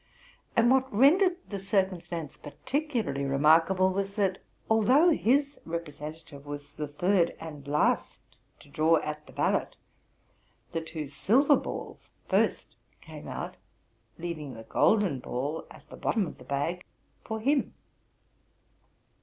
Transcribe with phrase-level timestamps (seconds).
[0.57, 7.35] And what rendered the circumstance particularly remarkable was, that, although his representative was the third
[7.39, 8.19] and last
[8.61, 9.75] to draw at the bal lot,
[10.71, 13.57] the two silver balls first came out,
[14.17, 16.83] leaving the golden hall at the bottom of the bag
[17.23, 17.75] for him.